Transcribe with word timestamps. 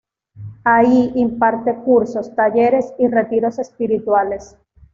Ahí 0.63 1.11
imparte 1.13 1.75
cursos, 1.75 2.33
talleres 2.33 2.91
y 2.97 3.07
retiros 3.07 3.59
espirituales. 3.59 4.57